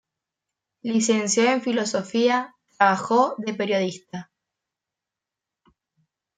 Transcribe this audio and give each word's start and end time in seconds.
Licenciado 0.83 1.51
en 1.51 1.61
Filosofía, 1.61 2.55
trabajó 2.75 3.35
de 3.37 3.53
periodista. 3.53 4.31